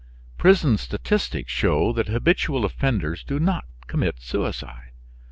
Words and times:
Prison 0.35 0.77
statistics 0.79 1.51
show 1.51 1.93
that 1.93 2.07
habitual 2.07 2.65
offenders 2.65 3.23
do 3.23 3.39
not 3.39 3.65
commit 3.85 4.15
suicide. 4.19 4.93